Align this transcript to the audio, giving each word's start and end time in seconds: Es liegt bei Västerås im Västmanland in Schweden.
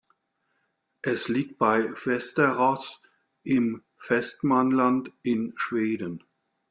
Es 1.03 1.27
liegt 1.27 1.59
bei 1.59 1.91
Västerås 1.93 2.99
im 3.43 3.83
Västmanland 4.07 5.11
in 5.21 5.53
Schweden. 5.57 6.23